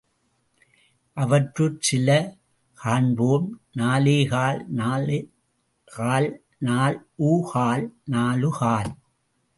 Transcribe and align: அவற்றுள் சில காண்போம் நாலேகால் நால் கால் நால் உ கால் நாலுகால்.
அவற்றுள் 1.17 1.75
சில 1.79 2.09
காண்போம் 2.79 3.45
நாலேகால் 3.77 4.59
நால் 4.71 5.07
கால் 5.87 6.29
நால் 6.59 6.97
உ 7.19 7.31
கால் 7.51 7.85
நாலுகால். 8.11 8.91